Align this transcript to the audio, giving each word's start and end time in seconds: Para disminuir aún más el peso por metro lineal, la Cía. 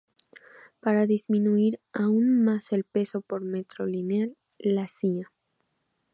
Para 0.79 1.05
disminuir 1.05 1.79
aún 1.93 2.43
más 2.43 2.71
el 2.71 2.85
peso 2.85 3.21
por 3.21 3.41
metro 3.43 3.85
lineal, 3.85 4.35
la 4.57 4.87
Cía. 4.87 5.31